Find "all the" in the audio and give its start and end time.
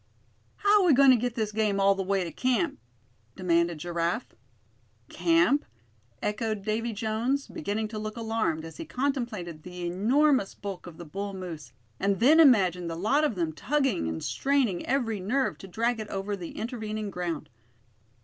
1.79-2.01